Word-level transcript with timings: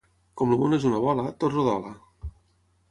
Com 0.41 0.53
el 0.55 0.61
món 0.61 0.77
és 0.79 0.87
una 0.91 1.03
bola, 1.05 1.27
tot 1.45 1.57
rodola. 1.59 1.95